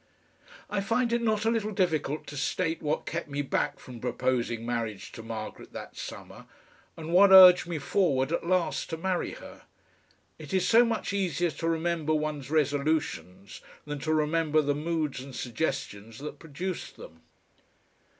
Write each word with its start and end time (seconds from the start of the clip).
I 0.67 0.81
find 0.81 1.13
it 1.13 1.21
not 1.21 1.45
a 1.45 1.51
little 1.51 1.71
difficult 1.71 2.25
to 2.25 2.35
state 2.35 2.81
what 2.81 3.05
kept 3.05 3.27
me 3.29 3.43
back 3.43 3.79
from 3.79 3.99
proposing 3.99 4.65
marriage 4.65 5.11
to 5.11 5.21
Margaret 5.21 5.73
that 5.73 5.95
summer, 5.95 6.47
and 6.97 7.13
what 7.13 7.29
urged 7.29 7.67
me 7.67 7.77
forward 7.77 8.31
at 8.31 8.43
last 8.47 8.89
to 8.89 8.97
marry 8.97 9.33
her. 9.33 9.61
It 10.39 10.55
is 10.55 10.67
so 10.67 10.83
much 10.83 11.13
easier 11.13 11.51
to 11.51 11.69
remember 11.69 12.15
one's 12.15 12.49
resolutions 12.49 13.61
than 13.85 13.99
to 13.99 14.11
remember 14.11 14.63
the 14.63 14.73
moods 14.73 15.19
and 15.21 15.35
suggestions 15.35 16.17
that 16.17 16.39
produced 16.39 16.97
them. 16.97 17.21